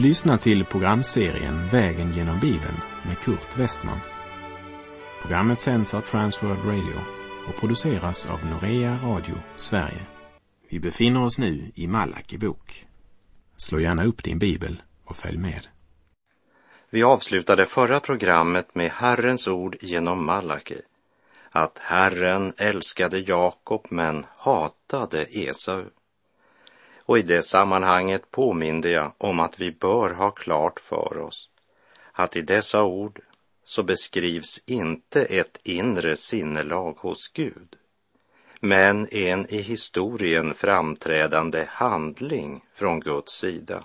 [0.00, 4.00] Du lyssnar till programserien Vägen genom Bibeln med Kurt Westman.
[5.22, 7.00] Programmet sänds av Transworld Radio
[7.48, 10.06] och produceras av Norea Radio Sverige.
[10.68, 12.86] Vi befinner oss nu i Malaki bok.
[13.56, 15.66] Slå gärna upp din bibel och följ med.
[16.90, 20.80] Vi avslutade förra programmet med Herrens ord genom Malaki.
[21.50, 25.84] Att Herren älskade Jakob men hatade Esau.
[27.10, 31.48] Och i det sammanhanget påminde jag om att vi bör ha klart för oss
[32.12, 33.20] att i dessa ord
[33.64, 37.76] så beskrivs inte ett inre sinnelag hos Gud,
[38.60, 43.84] men en i historien framträdande handling från Guds sida.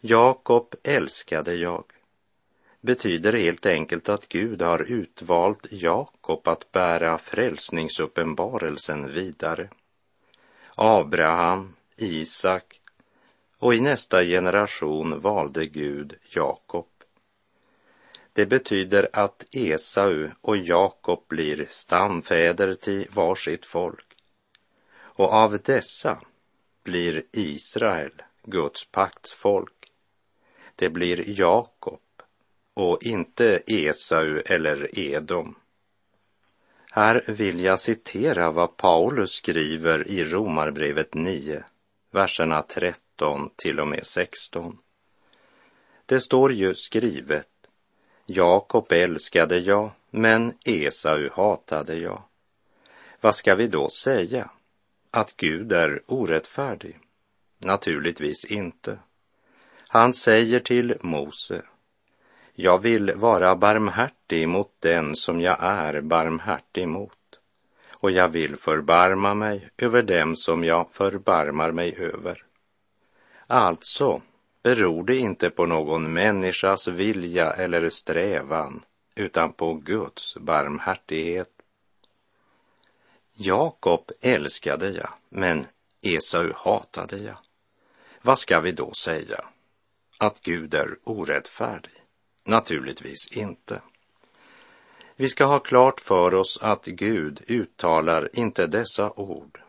[0.00, 1.84] Jakob älskade jag
[2.80, 9.68] betyder helt enkelt att Gud har utvalt Jakob att bära frälsningsuppenbarelsen vidare.
[10.78, 12.80] Abraham, Isak
[13.58, 16.86] och i nästa generation valde Gud Jakob.
[18.32, 24.06] Det betyder att Esau och Jakob blir stamfäder till varsitt folk.
[24.98, 26.20] Och av dessa
[26.84, 29.92] blir Israel Guds paktsfolk.
[30.76, 32.00] Det blir Jakob
[32.74, 35.54] och inte Esau eller Edom.
[36.90, 41.64] Här vill jag citera vad Paulus skriver i Romarbrevet 9,
[42.16, 44.78] verserna 13 till och med 16.
[46.06, 47.48] Det står ju skrivet,
[48.26, 52.22] Jakob älskade jag, men Esau hatade jag.
[53.20, 54.50] Vad ska vi då säga?
[55.10, 56.98] Att Gud är orättfärdig?
[57.58, 58.98] Naturligtvis inte.
[59.88, 61.62] Han säger till Mose,
[62.54, 67.12] jag vill vara barmhärtig mot den som jag är barmhärtig mot.
[68.06, 72.44] Och jag vill förbarma mig över dem som jag förbarmar mig över.
[73.46, 74.22] Alltså
[74.62, 78.84] beror det inte på någon människas vilja eller strävan,
[79.14, 81.50] utan på Guds barmhärtighet.
[83.34, 85.66] Jakob älskade jag, men
[86.02, 87.38] Esau hatade jag.
[88.22, 89.44] Vad ska vi då säga?
[90.18, 92.02] Att Gud är orättfärdig?
[92.44, 93.80] Naturligtvis inte.
[95.18, 99.60] Vi ska ha klart för oss att Gud uttalar inte dessa ord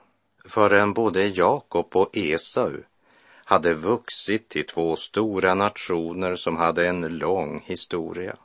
[0.45, 2.83] förrän både Jakob och Esau
[3.45, 8.37] hade vuxit till två stora nationer som hade en lång historia.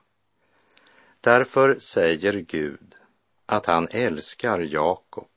[1.20, 2.94] Därför säger Gud
[3.46, 5.28] att han älskar Jakob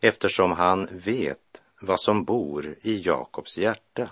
[0.00, 4.10] eftersom han vet vad som bor i Jakobs hjärta.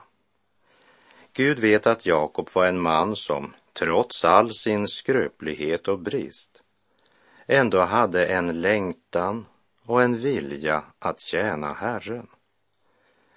[1.32, 6.55] Gud vet att Jakob var en man som trots all sin skröplighet och brist,
[7.46, 9.46] ändå hade en längtan
[9.82, 12.26] och en vilja att tjäna Herren.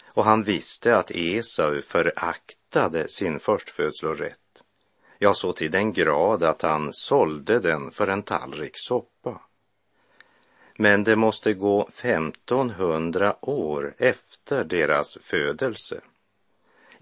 [0.06, 4.64] Och han visste att Esau föraktade sin förstfödslorätt,
[5.18, 9.42] ja, så till den grad att han sålde den för en tallrik soppa.
[10.76, 16.02] Men det måste gå 1500 år efter deras födelse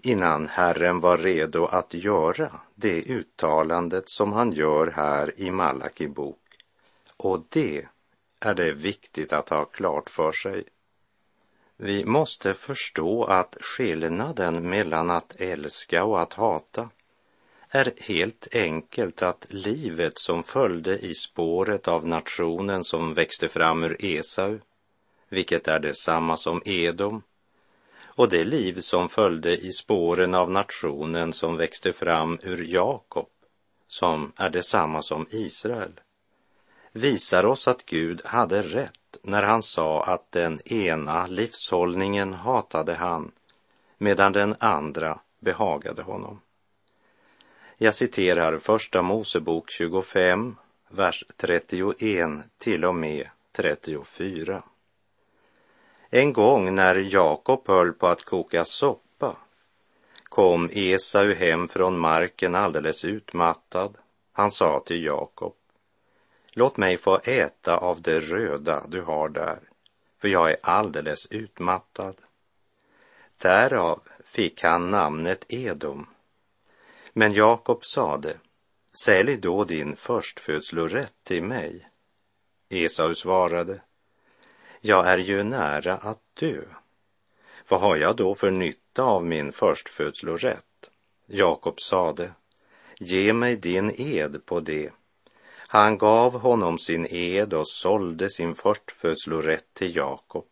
[0.02, 6.47] innan Herren var redo att göra det uttalandet som han gör här i Malaki bok.
[7.18, 7.86] Och det
[8.40, 10.64] är det viktigt att ha klart för sig.
[11.76, 16.90] Vi måste förstå att skillnaden mellan att älska och att hata
[17.68, 24.04] är helt enkelt att livet som följde i spåret av nationen som växte fram ur
[24.04, 24.58] Esau,
[25.28, 27.22] vilket är detsamma som Edom,
[28.02, 33.28] och det liv som följde i spåren av nationen som växte fram ur Jakob,
[33.88, 36.00] som är detsamma som Israel,
[36.98, 43.32] visar oss att Gud hade rätt när han sa att den ena livshållningen hatade han,
[43.98, 46.40] medan den andra behagade honom.
[47.76, 50.56] Jag citerar Första Mosebok 25,
[50.88, 54.62] vers 31 till och med 34.
[56.10, 59.36] En gång när Jakob höll på att koka soppa
[60.24, 63.96] kom Esau hem från marken alldeles utmattad.
[64.32, 65.54] Han sa till Jakob,
[66.58, 69.60] låt mig få äta av det röda du har där,
[70.18, 72.16] för jag är alldeles utmattad.
[73.36, 76.06] Därav fick han namnet Edom.
[77.12, 78.36] Men Jakob sade,
[79.04, 81.88] sälj då din förstfödslorätt till mig.
[82.68, 83.80] Esau svarade,
[84.80, 86.62] jag är ju nära att dö.
[87.68, 90.90] Vad har jag då för nytta av min förstfödslorätt?
[91.26, 92.32] Jakob sade,
[92.98, 94.90] ge mig din ed på det.
[95.70, 100.46] Han gav honom sin ed och sålde sin förstfödslorätt till Jakob.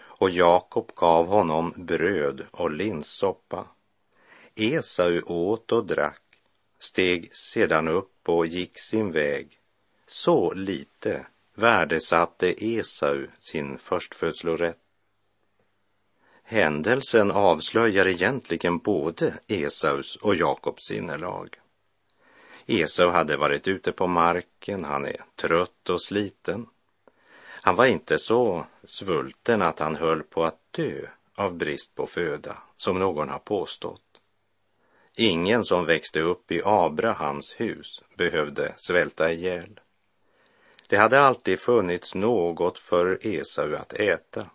[0.00, 3.66] Och Jakob gav honom bröd och linssoppa.
[4.54, 6.22] Esau åt och drack,
[6.78, 9.58] steg sedan upp och gick sin väg.
[10.06, 14.78] Så lite värdesatte Esau sin förstfödslorätt.
[16.42, 21.56] Händelsen avslöjar egentligen både Esaus och Jakobs sinnelag.
[22.70, 26.66] Esau hade varit ute på marken, han är trött och sliten.
[27.62, 32.56] Han var inte så svulten att han höll på att dö av brist på föda,
[32.76, 34.02] som någon har påstått.
[35.16, 39.80] Ingen som växte upp i Abrahams hus behövde svälta ihjäl.
[40.88, 44.50] Det hade alltid funnits något för Esau att äta.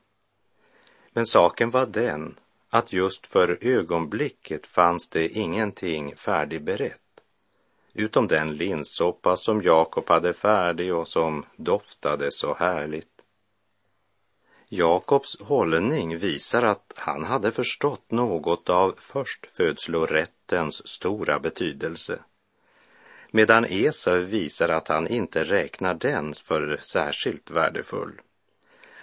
[1.12, 2.40] Men saken var den
[2.70, 7.03] att just för ögonblicket fanns det ingenting färdigberett
[7.94, 13.08] utom den linssoppa som Jakob hade färdig och som doftade så härligt.
[14.70, 22.20] Jakobs hållning visar att han hade förstått något av förstfödslorättens stora betydelse
[23.36, 28.22] medan Esau visar att han inte räknar den för särskilt värdefull.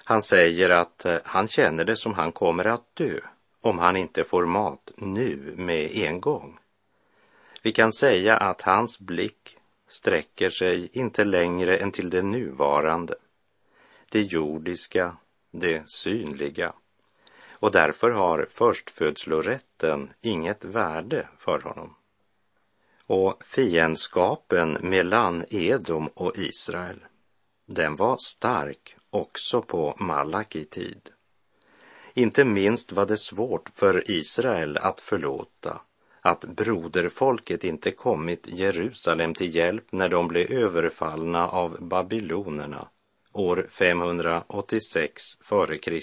[0.05, 3.21] Han säger att eh, han känner det som han kommer att dö
[3.61, 6.59] om han inte får mat nu med en gång.
[7.63, 9.57] Vi kan säga att hans blick
[9.89, 13.15] sträcker sig inte längre än till det nuvarande,
[14.11, 15.17] det jordiska,
[15.51, 16.73] det synliga.
[17.51, 21.95] Och därför har förstfödslorätten inget värde för honom.
[23.07, 27.05] Och fiendskapen mellan Edom och Israel,
[27.67, 31.11] den var stark också på Malaki tid.
[32.15, 35.81] Inte minst var det svårt för Israel att förlåta
[36.21, 42.89] att broderfolket inte kommit Jerusalem till hjälp när de blev överfallna av babylonerna
[43.33, 46.01] år 586 f.Kr.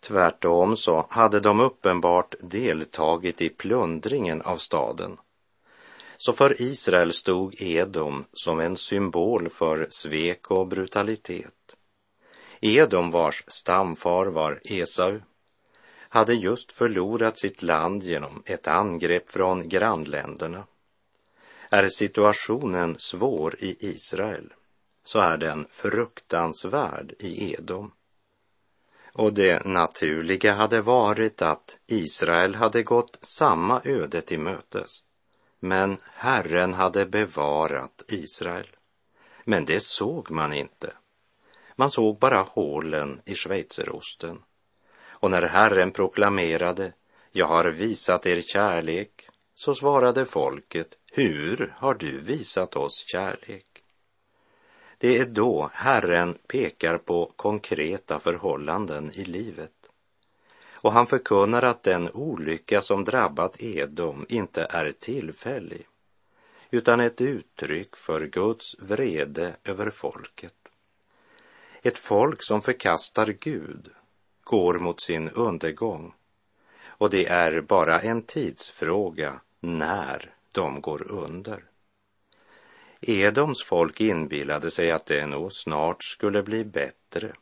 [0.00, 5.16] Tvärtom så hade de uppenbart deltagit i plundringen av staden.
[6.16, 11.54] Så för Israel stod Edom som en symbol för svek och brutalitet.
[12.60, 15.20] Edom vars stamfar var Esau
[16.08, 20.66] hade just förlorat sitt land genom ett angrepp från grannländerna.
[21.70, 24.52] Är situationen svår i Israel
[25.04, 27.92] så är den fruktansvärd i Edom.
[29.12, 34.90] Och det naturliga hade varit att Israel hade gått samma öde till mötes.
[35.60, 38.76] Men Herren hade bevarat Israel.
[39.44, 40.92] Men det såg man inte.
[41.76, 44.42] Man såg bara hålen i schweizerosten.
[45.20, 46.92] Och när Herren proklamerade,
[47.32, 53.82] jag har visat er kärlek, så svarade folket, hur har du visat oss kärlek?
[54.98, 59.72] Det är då Herren pekar på konkreta förhållanden i livet.
[60.80, 65.86] Och han förkunnar att den olycka som drabbat Edom inte är tillfällig,
[66.70, 70.54] utan ett uttryck för Guds vrede över folket.
[71.82, 73.90] Ett folk som förkastar Gud
[74.48, 76.14] går mot sin undergång
[76.86, 81.64] och det är bara en tidsfråga när de går under.
[83.00, 87.32] Edoms folk inbillade sig att det nog snart skulle bli bättre.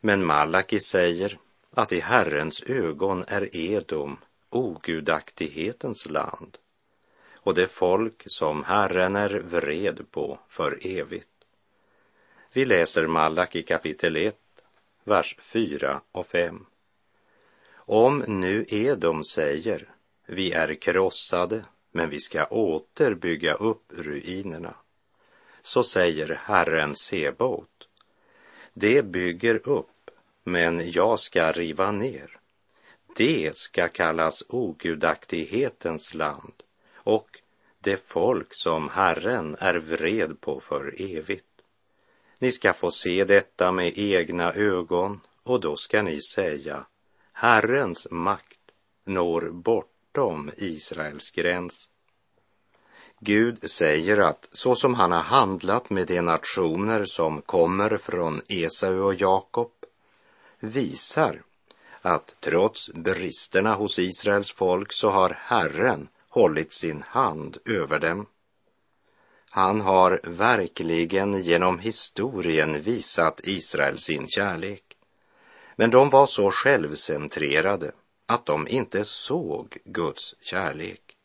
[0.00, 1.38] Men Malaki säger
[1.74, 4.16] att i Herrens ögon är Edom
[4.50, 6.58] ogudaktighetens land
[7.36, 11.28] och det folk som Herren är vred på för evigt.
[12.52, 14.36] Vi läser Malaki kapitel 1,
[15.04, 16.66] vers 4 och 5.
[17.74, 19.88] Om nu Edom säger,
[20.26, 24.74] vi är krossade, men vi ska åter bygga upp ruinerna,
[25.62, 27.88] så säger Herren Sebaot,
[28.72, 30.10] det bygger upp,
[30.44, 32.38] men jag ska riva ner.
[33.16, 36.62] Det ska kallas ogudaktighetens land
[36.94, 37.40] och
[37.78, 41.49] det folk som Herren är vred på för evigt.
[42.42, 46.86] Ni ska få se detta med egna ögon och då ska ni säga
[47.32, 48.60] Herrens makt
[49.04, 51.88] når bortom Israels gräns.
[53.18, 59.00] Gud säger att så som han har handlat med de nationer som kommer från Esau
[59.02, 59.72] och Jakob
[60.60, 61.42] visar
[62.00, 68.26] att trots bristerna hos Israels folk så har Herren hållit sin hand över dem.
[69.52, 74.84] Han har verkligen genom historien visat Israel sin kärlek.
[75.76, 77.92] Men de var så självcentrerade
[78.26, 81.16] att de inte såg Guds kärlek.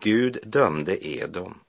[0.00, 1.60] Gud dömde Edom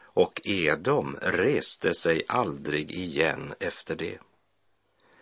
[0.00, 4.18] och Edom reste sig aldrig igen efter det.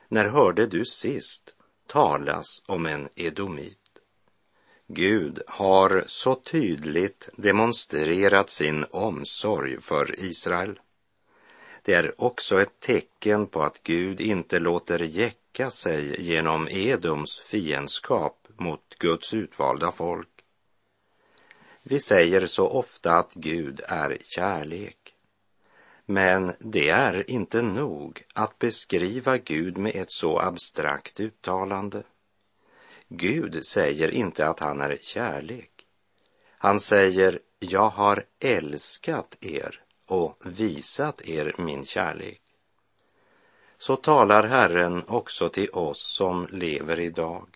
[0.09, 1.55] När hörde du sist
[1.87, 3.84] talas om en edomit?
[4.87, 10.81] Gud har så tydligt demonstrerat sin omsorg för Israel.
[11.83, 18.49] Det är också ett tecken på att Gud inte låter jäcka sig genom Edoms fiendskap
[18.57, 20.29] mot Guds utvalda folk.
[21.83, 25.15] Vi säger så ofta att Gud är kärlek.
[26.07, 32.03] Men det är inte nog att beskriva Gud med ett så abstrakt uttalande.
[33.17, 35.71] Gud säger inte att han är kärlek.
[36.59, 42.43] Han säger, jag har älskat er och visat er min kärlek.
[43.79, 47.49] Så talar Herren också till oss som lever idag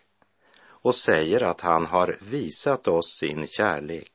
[0.67, 4.13] och säger att han har visat oss sin kärlek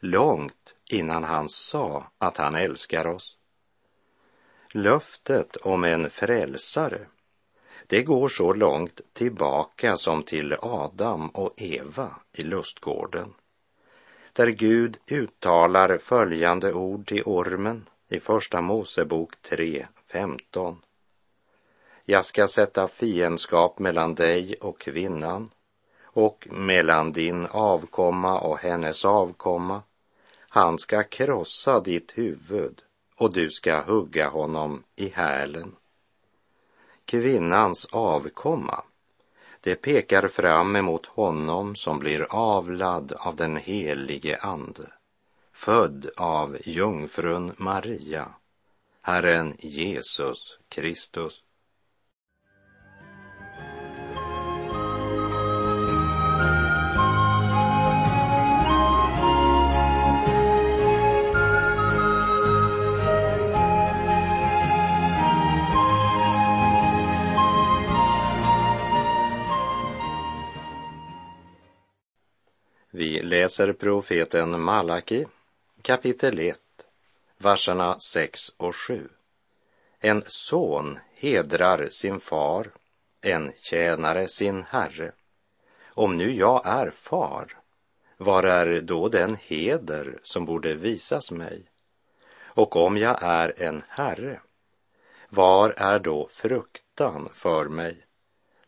[0.00, 3.36] långt innan han sa att han älskar oss.
[4.74, 7.06] Löftet om en frälsare,
[7.90, 13.34] det går så långt tillbaka som till Adam och Eva i lustgården,
[14.32, 20.76] där Gud uttalar följande ord till ormen i Första Mosebok 3.15.
[22.04, 25.50] Jag ska sätta fiendskap mellan dig och kvinnan
[26.02, 29.82] och mellan din avkomma och hennes avkomma
[30.52, 32.82] han ska krossa ditt huvud
[33.16, 35.76] och du ska hugga honom i hälen.
[37.10, 38.82] Kvinnans avkomma,
[39.60, 44.92] det pekar fram emot honom som blir avlad av den helige Ande,
[45.52, 48.28] född av jungfrun Maria,
[49.02, 51.42] Herren Jesus Kristus.
[73.30, 75.26] Läser profeten Malaki
[75.82, 76.58] kapitel 1,
[77.38, 79.08] verserna 6 och 7.
[80.00, 82.70] En son hedrar sin far,
[83.20, 85.12] en tjänare sin herre.
[85.94, 87.56] Om nu jag är far,
[88.16, 91.62] var är då den heder som borde visas mig?
[92.44, 94.40] Och om jag är en herre,
[95.28, 98.06] var är då fruktan för mig?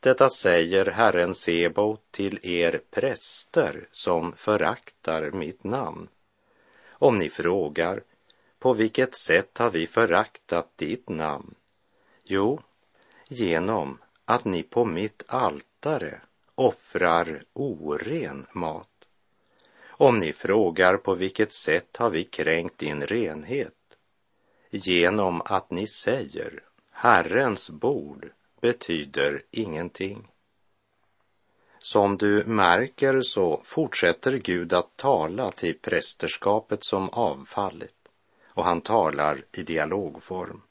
[0.03, 6.09] Detta säger Herren Sebo till er präster som föraktar mitt namn.
[6.89, 8.03] Om ni frågar,
[8.59, 11.55] på vilket sätt har vi föraktat ditt namn?
[12.25, 12.61] Jo,
[13.29, 16.21] genom att ni på mitt altare
[16.55, 19.05] offrar oren mat.
[19.87, 23.97] Om ni frågar på vilket sätt har vi kränkt din renhet?
[24.71, 28.33] Genom att ni säger Herrens bord
[28.63, 30.29] betyder ingenting.
[31.79, 37.95] Som du märker så fortsätter Gud att tala till prästerskapet som avfallit
[38.47, 40.63] och han talar i dialogform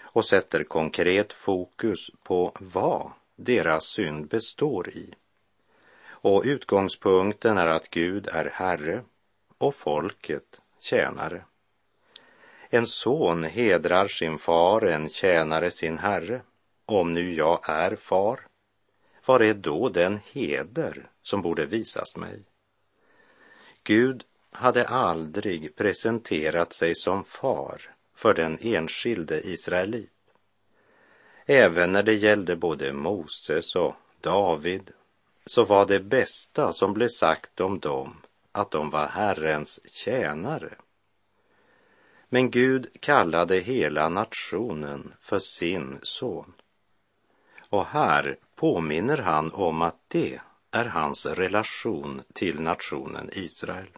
[0.00, 5.14] och sätter konkret fokus på vad deras synd består i.
[6.08, 9.02] Och utgångspunkten är att Gud är Herre
[9.58, 11.44] och folket tjänare.
[12.70, 16.42] En son hedrar sin far, en tjänare sin herre.
[16.90, 18.46] Om nu jag är far,
[19.26, 22.42] var är då den heder som borde visas mig?
[23.82, 30.34] Gud hade aldrig presenterat sig som far för den enskilde israelit.
[31.46, 34.90] Även när det gällde både Moses och David
[35.46, 38.16] så var det bästa som blev sagt om dem
[38.52, 40.74] att de var Herrens tjänare.
[42.28, 46.54] Men Gud kallade hela nationen för sin son.
[47.70, 53.88] Och här påminner han om att det är hans relation till nationen Israel.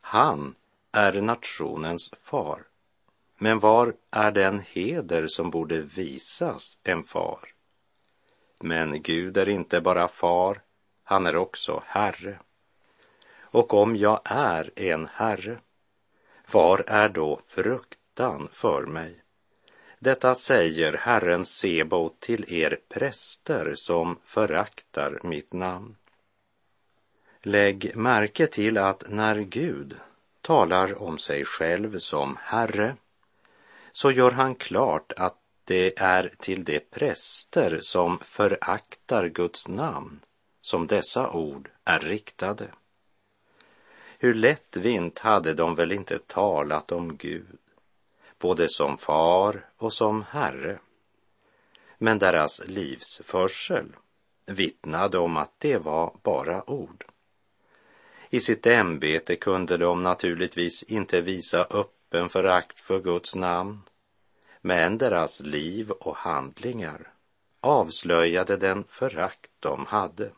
[0.00, 0.54] Han
[0.92, 2.62] är nationens far.
[3.38, 7.40] Men var är den heder som borde visas en far?
[8.60, 10.62] Men Gud är inte bara far,
[11.04, 12.38] han är också Herre.
[13.40, 15.58] Och om jag är en Herre,
[16.50, 19.23] var är då fruktan för mig?
[20.04, 25.96] Detta säger Herren Sebo till er präster som föraktar mitt namn.
[27.42, 29.96] Lägg märke till att när Gud
[30.40, 32.96] talar om sig själv som Herre
[33.92, 40.20] så gör han klart att det är till de präster som föraktar Guds namn
[40.60, 42.68] som dessa ord är riktade.
[44.18, 47.58] Hur lättvint hade de väl inte talat om Gud
[48.44, 50.78] både som far och som herre.
[51.98, 53.96] Men deras livsförsel
[54.46, 57.04] vittnade om att det var bara ord.
[58.30, 63.82] I sitt ämbete kunde de naturligtvis inte visa öppen förakt för Guds namn,
[64.60, 67.12] men deras liv och handlingar
[67.60, 70.30] avslöjade den förakt de hade.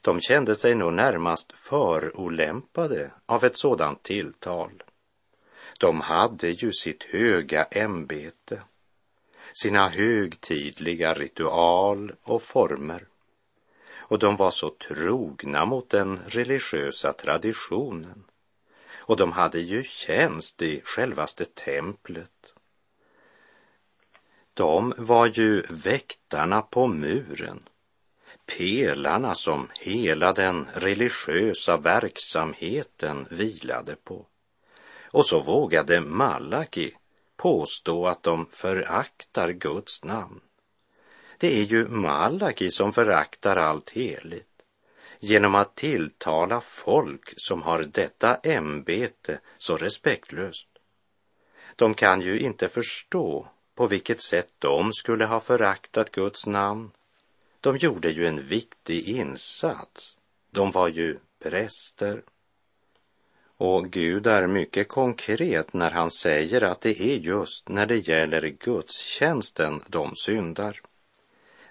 [0.00, 4.82] De kände sig nog närmast förolämpade av ett sådant tilltal.
[5.78, 8.62] De hade ju sitt höga ämbete,
[9.52, 13.06] sina högtidliga ritual och former.
[13.92, 18.24] Och de var så trogna mot den religiösa traditionen.
[18.96, 22.30] Och de hade ju tjänst i självaste templet.
[24.54, 27.68] De var ju väktarna på muren
[28.46, 34.26] pelarna som hela den religiösa verksamheten vilade på.
[35.14, 36.94] Och så vågade Malaki
[37.36, 40.40] påstå att de föraktar Guds namn.
[41.38, 44.62] Det är ju Malaki som föraktar allt heligt
[45.20, 50.68] genom att tilltala folk som har detta ämbete så respektlöst.
[51.76, 56.90] De kan ju inte förstå på vilket sätt de skulle ha föraktat Guds namn
[57.60, 60.16] de gjorde ju en viktig insats.
[60.50, 62.22] De var ju präster.
[63.56, 68.48] Och Gud är mycket konkret när han säger att det är just när det gäller
[68.48, 70.80] gudstjänsten de syndar.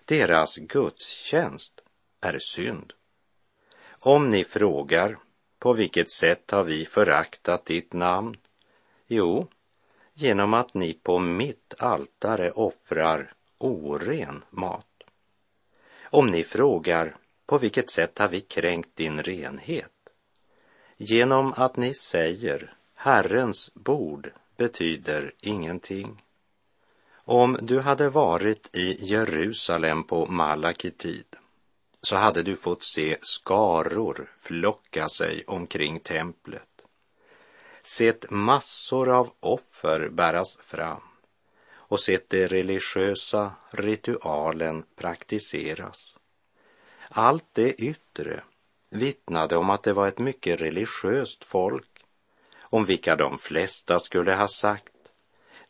[0.05, 1.81] Deras gudstjänst
[2.21, 2.93] är synd.
[3.99, 5.17] Om ni frågar
[5.59, 8.37] på vilket sätt har vi föraktat ditt namn?
[9.07, 9.47] Jo,
[10.13, 14.87] genom att ni på mitt altare offrar oren mat.
[16.03, 19.92] Om ni frågar på vilket sätt har vi kränkt din renhet?
[21.05, 26.23] Genom att ni säger Herrens bord betyder ingenting.
[27.15, 31.25] Om du hade varit i Jerusalem på Malaki tid
[32.01, 36.81] så hade du fått se skaror flocka sig omkring templet.
[37.83, 41.01] Sett massor av offer bäras fram
[41.73, 46.17] och sett de religiösa ritualen praktiseras.
[47.09, 48.43] Allt det yttre
[48.93, 52.05] vittnade om att det var ett mycket religiöst folk,
[52.61, 54.93] om vilka de flesta skulle ha sagt,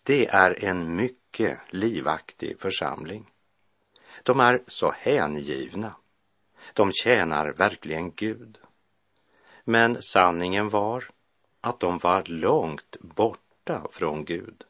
[0.04, 3.32] det är en mycket livaktig församling.
[4.24, 5.96] De är så hängivna.
[6.74, 8.58] De tjänar verkligen Gud.
[9.64, 11.10] Men sanningen var
[11.62, 14.64] att de var långt borta från Gud.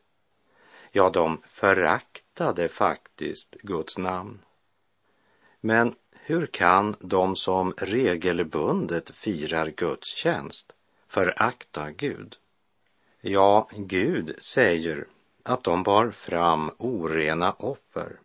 [0.91, 4.39] Ja, de föraktade faktiskt Guds namn.
[5.59, 10.73] Men hur kan de som regelbundet firar gudstjänst
[11.07, 12.35] förakta Gud?
[13.21, 15.07] Ja, Gud säger
[15.43, 18.19] att de bar fram orena offer.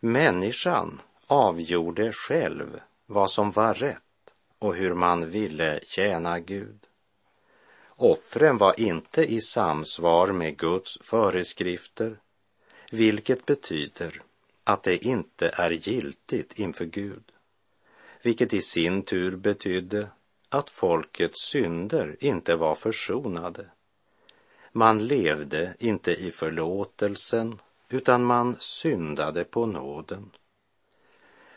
[0.00, 6.86] Människan avgjorde själv vad som var rätt och hur man ville tjäna Gud.
[7.88, 12.20] Offren var inte i samsvar med Guds föreskrifter,
[12.90, 14.22] vilket betyder
[14.70, 17.32] att det inte är giltigt inför Gud,
[18.22, 20.08] vilket i sin tur betydde
[20.48, 23.66] att folkets synder inte var försonade.
[24.72, 30.30] Man levde inte i förlåtelsen, utan man syndade på nåden.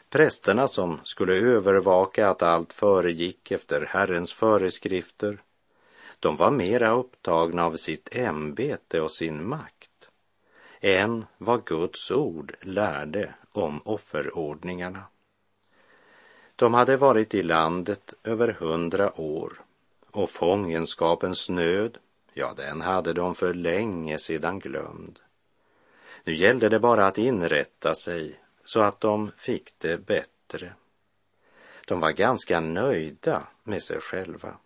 [0.09, 5.41] Prästerna som skulle övervaka att allt föregick efter Herrens föreskrifter
[6.19, 9.92] de var mera upptagna av sitt ämbete och sin makt
[10.83, 15.03] än vad Guds ord lärde om offerordningarna.
[16.55, 19.61] De hade varit i landet över hundra år
[20.11, 21.97] och fångenskapens nöd,
[22.33, 25.19] ja, den hade de för länge sedan glömd.
[26.23, 30.73] Nu gällde det bara att inrätta sig så att de fick det bättre.
[31.87, 34.57] De var ganska nöjda med sig själva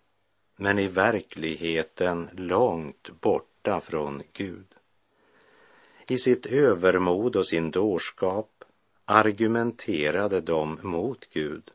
[0.57, 4.76] men i verkligheten långt borta från Gud.
[6.09, 8.63] I sitt övermod och sin dårskap
[9.05, 11.71] argumenterade de mot Gud.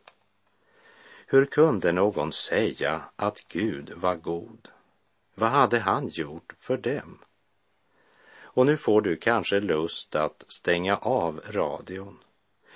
[1.26, 4.68] Hur kunde någon säga att Gud var god?
[5.34, 7.18] Vad hade han gjort för dem?
[8.54, 12.18] Och nu får du kanske lust att stänga av radion,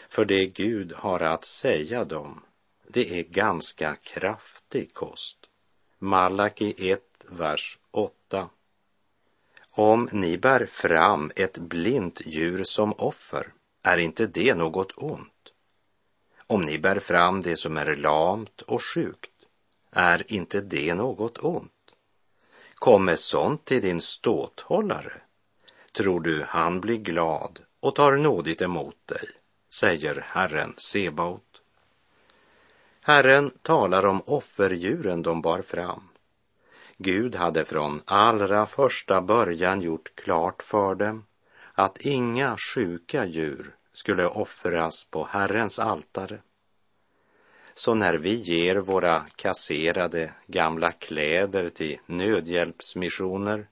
[0.09, 2.41] för det Gud har att säga dem,
[2.89, 5.39] det är ganska kraftig kost.
[5.99, 8.49] Malaki 1, vers 8.
[9.79, 15.53] Om ni bär fram ett blint djur som offer, är inte det något ont?
[16.47, 19.31] Om ni bär fram det som är lamt och sjukt,
[19.91, 21.73] är inte det något ont?
[22.75, 25.13] Kommer sånt till din ståthållare,
[25.93, 29.29] tror du han blir glad och tar nådigt emot dig,
[29.75, 31.61] säger Herren Sebaot.
[33.01, 36.09] Herren talar om offerdjuren de bar fram.
[36.99, 41.27] Gud hade från allra första början gjort klart för dem
[41.73, 46.43] att inga sjuka djur skulle offras på Herrens altare.
[47.75, 53.69] Så när vi ger våra kasserade gamla kläder till nödhjälpsmissioner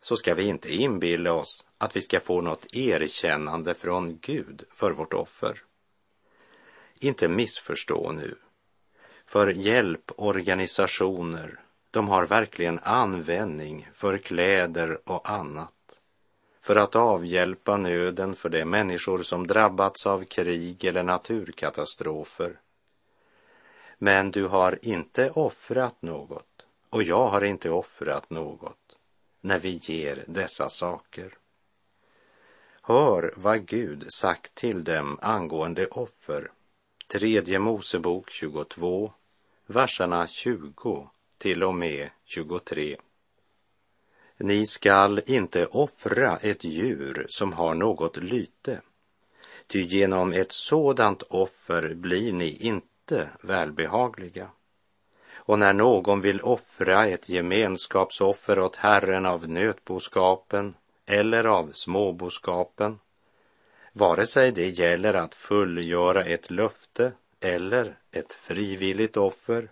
[0.00, 4.90] så ska vi inte inbilla oss att vi ska få något erkännande från Gud för
[4.90, 5.62] vårt offer.
[6.94, 8.38] Inte missförstå nu,
[9.26, 11.60] för hjälporganisationer,
[11.92, 15.72] de har verkligen användning för kläder och annat
[16.60, 22.60] för att avhjälpa nöden för de människor som drabbats av krig eller naturkatastrofer.
[23.98, 28.98] Men du har inte offrat något och jag har inte offrat något
[29.40, 31.38] när vi ger dessa saker.
[32.82, 36.50] Hör vad Gud sagt till dem angående offer.
[37.12, 39.12] Tredje Mosebok 22,
[39.66, 41.10] verserna 20
[41.42, 42.96] till och med 23.
[44.36, 48.80] Ni skall inte offra ett djur som har något lyte,
[49.66, 54.50] ty genom ett sådant offer blir ni inte välbehagliga.
[55.34, 60.74] Och när någon vill offra ett gemenskapsoffer åt Herren av nötboskapen
[61.06, 62.98] eller av småboskapen,
[63.92, 69.70] vare sig det gäller att fullgöra ett löfte eller ett frivilligt offer,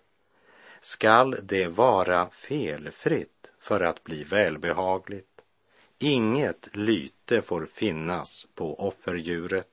[0.80, 5.26] skall det vara felfritt för att bli välbehagligt.
[5.98, 9.66] Inget lyte får finnas på offerdjuret.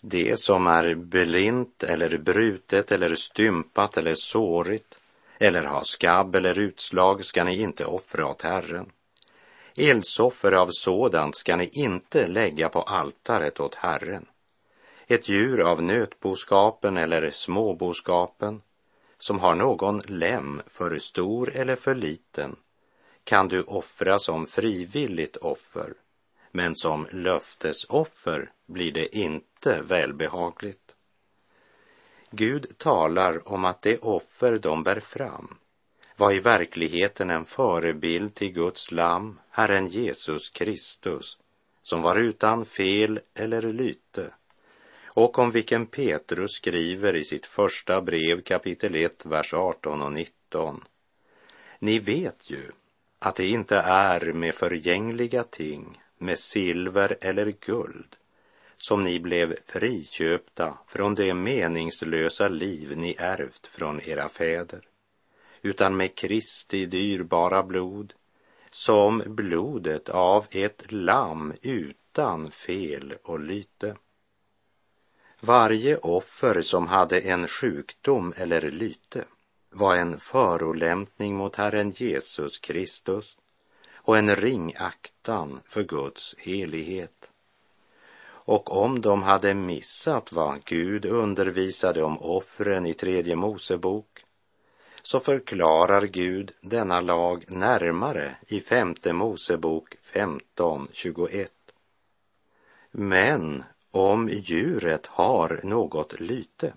[0.00, 4.98] Det som är blint eller brutet eller stympat eller sårigt
[5.38, 8.92] eller har skabb eller utslag ska ni inte offra åt Herren.
[9.76, 14.26] Eldsoffer av sådant ska ni inte lägga på altaret åt Herren.
[15.06, 18.60] Ett djur av nötboskapen eller småboskapen
[19.18, 22.56] som har någon lem för stor eller för liten
[23.24, 25.94] kan du offra som frivilligt offer,
[26.52, 30.94] men som löftesoffer blir det inte välbehagligt.
[32.30, 35.56] Gud talar om att det offer de bär fram
[36.16, 41.38] var i verkligheten en förebild till Guds lam, Herren Jesus Kristus,
[41.82, 44.32] som var utan fel eller lyte
[45.08, 50.84] och om vilken Petrus skriver i sitt första brev kapitel 1, vers 18 och 19.
[51.78, 52.70] Ni vet ju
[53.18, 58.16] att det inte är med förgängliga ting, med silver eller guld,
[58.78, 64.80] som ni blev friköpta från det meningslösa liv ni ärvt från era fäder,
[65.62, 68.14] utan med Kristi dyrbara blod,
[68.70, 73.96] som blodet av ett lamm utan fel och lyte.
[75.40, 79.24] Varje offer som hade en sjukdom eller lyte
[79.70, 83.36] var en förolämpning mot Herren Jesus Kristus
[83.94, 87.30] och en ringaktan för Guds helighet.
[88.28, 94.24] Och om de hade missat vad Gud undervisade om offren i tredje Mosebok
[95.02, 101.48] så förklarar Gud denna lag närmare i femte Mosebok 15.21.
[102.90, 106.72] Men om djuret har något lyte,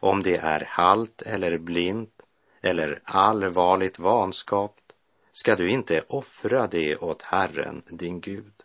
[0.00, 2.22] om det är halt eller blint
[2.60, 4.92] eller allvarligt vanskapt,
[5.32, 8.62] ska du inte offra det åt Herren, din Gud.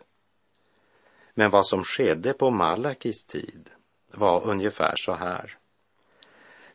[1.34, 3.70] Men vad som skedde på Malakis tid
[4.12, 5.58] var ungefär så här.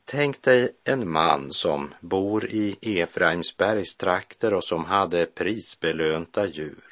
[0.05, 6.88] Tänk dig en man som bor i Efraimsbergs trakter och som hade prisbelönta djur,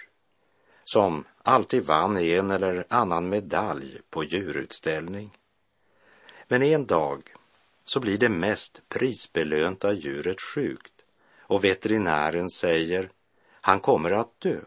[0.90, 5.38] som alltid vann en eller annan medalj på djurutställning.
[6.48, 7.34] Men en dag
[7.84, 10.94] så blir det mest prisbelönta djuret sjukt
[11.40, 13.10] och veterinären säger
[13.52, 14.60] han kommer att dö.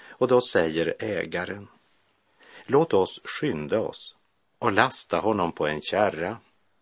[0.00, 1.68] Och då säger ägaren
[2.66, 4.14] låt oss skynda oss
[4.58, 6.36] och lasta honom på en kärra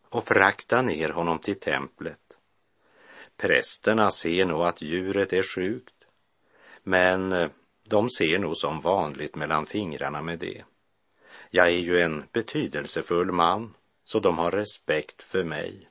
[0.08, 2.20] och frakta ner honom till templet.
[3.36, 5.94] Prästerna ser nog att djuret är sjukt,
[6.82, 7.50] men eh,
[7.88, 10.64] de ser nog som vanligt mellan fingrarna med det.
[11.50, 15.88] Jag är ju en betydelsefull man, så de har respekt för mig.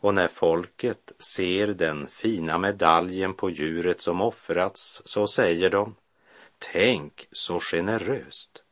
[0.00, 5.94] Och när folket ser den fina medaljen på djuret som offrats så säger de,
[6.58, 8.62] tänk så generöst.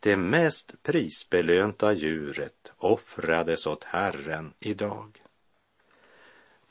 [0.00, 5.21] Det mest prisbelönta djuret offrades åt Herren idag.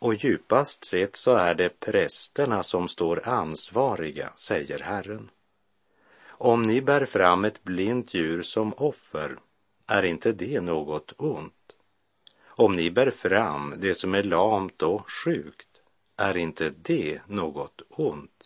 [0.02, 5.30] Och djupast sett så är det prästerna som står ansvariga, säger Herren.
[6.28, 9.40] Om ni bär fram ett blint djur som offer
[9.88, 11.74] är inte det något ont.
[12.46, 15.70] Om ni bär fram det som är lamt och sjukt,
[16.18, 18.41] är inte det något ont?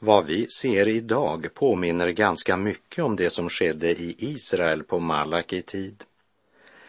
[0.00, 5.62] Vad vi ser idag påminner ganska mycket om det som skedde i Israel på Malaki
[5.62, 6.04] tid.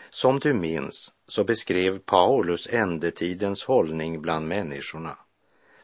[0.10, 5.18] Som du minns så beskrev Paulus ändetidens hållning bland människorna.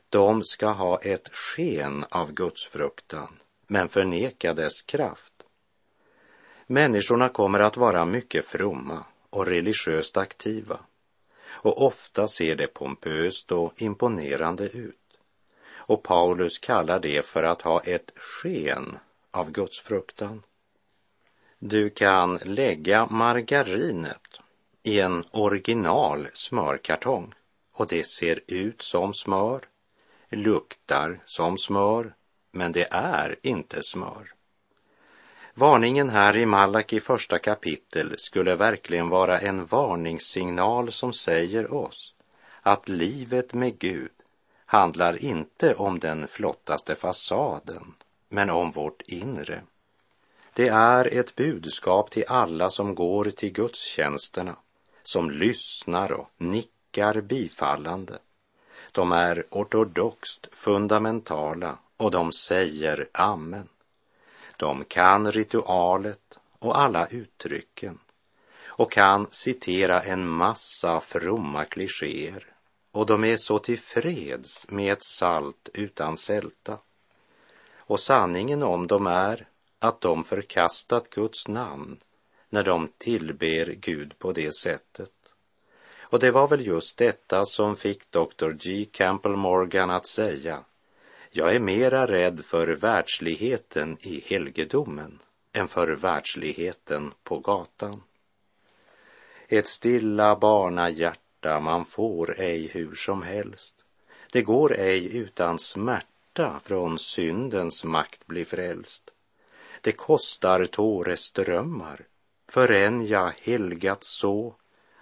[0.09, 5.33] De ska ha ett sken av gudsfruktan, men förneka dess kraft.
[6.67, 10.79] Människorna kommer att vara mycket fromma och religiöst aktiva
[11.45, 15.02] och ofta ser det pompöst och imponerande ut.
[15.85, 18.97] Och Paulus kallar det för att ha ett sken
[19.31, 20.43] av Guds fruktan.
[21.59, 24.39] Du kan lägga margarinet
[24.83, 27.33] i en original smörkartong
[27.73, 29.61] och det ser ut som smör,
[30.29, 32.13] luktar som smör,
[32.51, 34.33] men det är inte smör.
[35.53, 42.15] Varningen här i Malaki första kapitel skulle verkligen vara en varningssignal som säger oss
[42.61, 44.11] att livet med Gud
[44.73, 47.93] handlar inte om den flottaste fasaden,
[48.29, 49.61] men om vårt inre.
[50.53, 54.55] Det är ett budskap till alla som går till gudstjänsterna,
[55.03, 58.17] som lyssnar och nickar bifallande.
[58.91, 63.67] De är ortodoxt fundamentala och de säger amen.
[64.57, 67.99] De kan ritualet och alla uttrycken
[68.65, 72.52] och kan citera en massa fromma klichéer
[72.93, 76.77] och de är så tillfreds med ett salt utan sälta.
[77.75, 79.47] Och sanningen om dem är
[79.79, 81.97] att de förkastat Guds namn
[82.49, 85.11] när de tillber Gud på det sättet.
[85.99, 88.51] Och det var väl just detta som fick Dr.
[88.51, 88.85] G.
[88.91, 90.63] Campbell Morgan att säga
[91.35, 95.19] jag är mera rädd för världsligheten i helgedomen
[95.53, 98.03] än för världsligheten på gatan.
[99.47, 103.75] Ett stilla barnahjärta smärta man får ej hur som helst.
[104.31, 109.11] Det går ej utan smärta från syndens makt bli frälst.
[109.81, 112.05] Det kostar tåreströmmar
[112.47, 114.55] förrän jag helgat så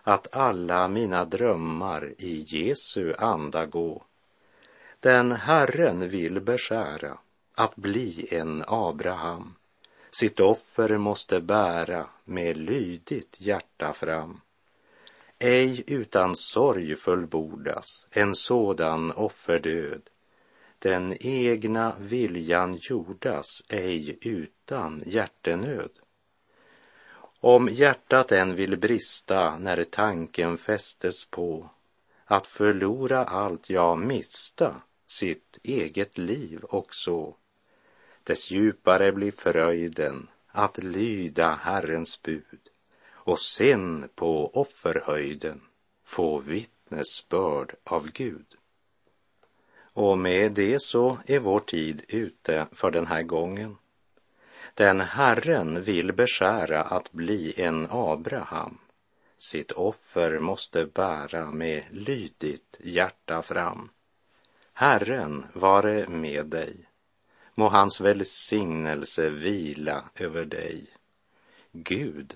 [0.04, 4.04] att alla mina drömmar i Jesu anda gå.
[5.00, 7.18] Den Herren vill beskära
[7.56, 9.56] att bli en Abraham.
[10.12, 14.42] Sitt offer måste bära med lydigt hjärta fram
[15.44, 20.02] ej utan sorg fullbordas en sådan offerdöd.
[20.80, 25.92] Den egna viljan jordas ej utan hjärtenöd.
[27.40, 31.70] Om hjärtat än vill brista när tanken fästes på
[32.26, 37.36] att förlora allt, ja, mista sitt eget liv också,
[38.24, 42.71] dess djupare blir fröjden att lyda Herrens bud
[43.32, 45.62] och sen på offerhöjden
[46.04, 48.46] få vittnesbörd av Gud.
[49.94, 53.78] Och med det så är vår tid ute för den här gången.
[54.74, 58.78] Den Herren vill beskära att bli en Abraham.
[59.38, 63.90] Sitt offer måste bära med lydigt hjärta fram.
[64.74, 66.76] Herren vare med dig.
[67.56, 70.88] Må hans välsignelse vila över dig.
[71.72, 72.36] Gud